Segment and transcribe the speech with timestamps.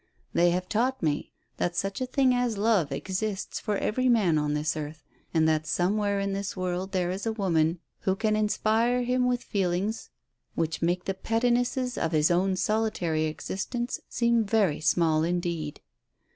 [0.33, 4.55] They have taught me that such a thing as love exists for every man on
[4.55, 9.03] this earth, and that somewhere in this world there is a woman who can inspire
[9.03, 10.09] him with feelings
[10.55, 15.81] which make the pettinesses of his own solitary existence seem very small indeed.